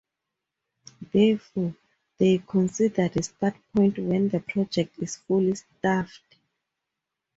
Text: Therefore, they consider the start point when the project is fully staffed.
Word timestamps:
Therefore, 1.13 1.75
they 2.17 2.39
consider 2.39 3.07
the 3.09 3.21
start 3.21 3.55
point 3.71 3.99
when 3.99 4.29
the 4.29 4.39
project 4.39 4.97
is 4.97 5.17
fully 5.17 5.53
staffed. 5.53 6.37